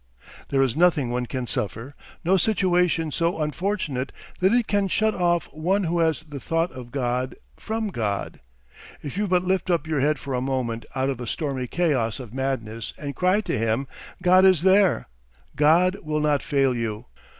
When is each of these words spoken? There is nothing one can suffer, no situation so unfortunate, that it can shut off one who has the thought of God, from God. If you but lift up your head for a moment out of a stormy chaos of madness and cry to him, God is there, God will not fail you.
There 0.49 0.63
is 0.63 0.75
nothing 0.75 1.11
one 1.11 1.27
can 1.27 1.45
suffer, 1.45 1.93
no 2.23 2.35
situation 2.35 3.11
so 3.11 3.37
unfortunate, 3.39 4.11
that 4.39 4.51
it 4.51 4.65
can 4.65 4.87
shut 4.87 5.13
off 5.13 5.45
one 5.53 5.83
who 5.83 5.99
has 5.99 6.21
the 6.23 6.39
thought 6.39 6.71
of 6.71 6.91
God, 6.91 7.35
from 7.55 7.89
God. 7.89 8.39
If 9.03 9.15
you 9.15 9.27
but 9.27 9.43
lift 9.43 9.69
up 9.69 9.85
your 9.85 9.99
head 9.99 10.17
for 10.17 10.33
a 10.33 10.41
moment 10.41 10.87
out 10.95 11.11
of 11.11 11.21
a 11.21 11.27
stormy 11.27 11.67
chaos 11.67 12.19
of 12.19 12.33
madness 12.33 12.95
and 12.97 13.15
cry 13.15 13.41
to 13.41 13.55
him, 13.55 13.85
God 14.23 14.43
is 14.43 14.63
there, 14.63 15.07
God 15.55 15.97
will 16.01 16.19
not 16.19 16.41
fail 16.41 16.73
you. 16.75 17.05